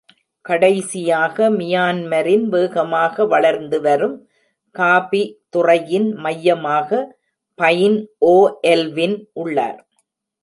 கடைசியாக, 0.45 1.49
மியான்மரின் 1.49 2.45
வேகமாக 2.47 3.25
வளர்ந்து 3.25 3.81
வரும் 3.81 4.15
காபி 4.75 5.21
துறையின் 5.49 6.09
மையமாக 6.15 7.01
பைன் 7.59 7.99
ஓ 8.25 8.35
எல்வின் 8.61 9.17
உள்ளார். 9.33 9.79